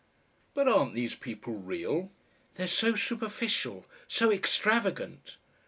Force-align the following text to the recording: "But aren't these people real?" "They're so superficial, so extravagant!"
"But 0.55 0.67
aren't 0.67 0.95
these 0.95 1.13
people 1.13 1.53
real?" 1.53 2.11
"They're 2.55 2.65
so 2.65 2.95
superficial, 2.95 3.85
so 4.07 4.31
extravagant!" 4.31 5.37